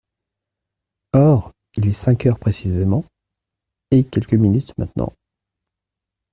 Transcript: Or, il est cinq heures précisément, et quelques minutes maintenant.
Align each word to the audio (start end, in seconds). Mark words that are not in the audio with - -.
Or, 1.13 1.51
il 1.77 1.85
est 1.85 1.93
cinq 1.93 2.25
heures 2.25 2.39
précisément, 2.39 3.05
et 3.91 4.03
quelques 4.03 4.33
minutes 4.33 4.75
maintenant. 4.79 5.13